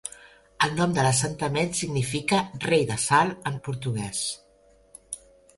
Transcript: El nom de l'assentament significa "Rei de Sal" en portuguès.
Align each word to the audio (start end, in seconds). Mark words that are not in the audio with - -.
El 0.67 0.71
nom 0.77 0.95
de 0.95 1.03
l'assentament 1.07 1.69
significa 1.81 2.41
"Rei 2.71 2.87
de 2.93 2.97
Sal" 3.07 3.33
en 3.51 3.63
portuguès. 3.69 4.27